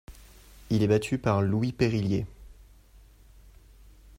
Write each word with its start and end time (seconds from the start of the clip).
Il 0.71 0.81
est 0.81 0.87
battu 0.87 1.19
par 1.19 1.43
Louis 1.43 1.73
Périllier. 1.73 2.25